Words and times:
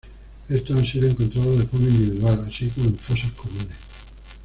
Estos 0.49 0.75
han 0.75 0.83
sido 0.87 1.07
encontrados 1.07 1.59
de 1.59 1.65
forma 1.67 1.85
individual, 1.87 2.43
así 2.47 2.67
como 2.69 2.87
en 2.87 2.95
fosas 2.97 3.31
comunes. 3.33 3.77